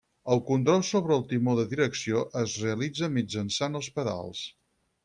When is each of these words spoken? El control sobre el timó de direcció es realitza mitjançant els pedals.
El 0.35 0.39
control 0.45 0.81
sobre 0.87 1.13
el 1.17 1.21
timó 1.33 1.55
de 1.61 1.67
direcció 1.75 2.25
es 2.43 2.59
realitza 2.65 3.13
mitjançant 3.21 3.83
els 3.83 3.97
pedals. 4.01 4.47